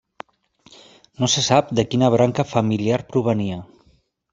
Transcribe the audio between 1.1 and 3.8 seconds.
No se sap de quina branca familiar provenia.